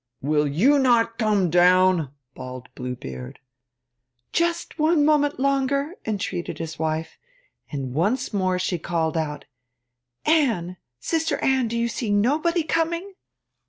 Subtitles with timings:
[0.19, 3.37] 'Will you not come down?' bawled Blue Beard.
[4.33, 7.19] 'Just one moment longer!' entreated his wife,
[7.71, 9.45] and once more she called out:
[10.25, 13.13] '_Anne, Sister Anne, do you see nobody coming?